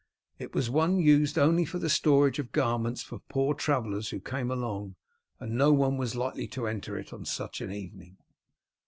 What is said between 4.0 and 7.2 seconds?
who came along, and no one was likely to enter it